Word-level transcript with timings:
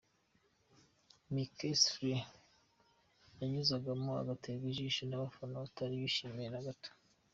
McKinstry 1.33 2.11
yanyuzagamo 3.39 4.11
agaterera 4.21 4.65
ijisho 4.71 5.01
mu 5.09 5.15
bafana, 5.23 5.63
batari 5.63 5.93
bishimye 6.03 6.47
na 6.49 6.65
gato. 6.67 6.91